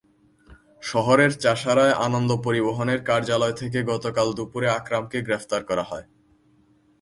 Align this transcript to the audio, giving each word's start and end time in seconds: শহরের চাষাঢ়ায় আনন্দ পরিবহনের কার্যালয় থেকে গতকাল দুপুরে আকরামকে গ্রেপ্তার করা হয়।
শহরের 0.81 1.31
চাষাঢ়ায় 1.39 1.95
আনন্দ 1.99 2.31
পরিবহনের 2.43 2.99
কার্যালয় 3.03 3.53
থেকে 3.53 3.79
গতকাল 3.83 4.27
দুপুরে 4.33 4.67
আকরামকে 4.69 5.17
গ্রেপ্তার 5.21 5.61
করা 5.63 5.83
হয়। 5.83 6.05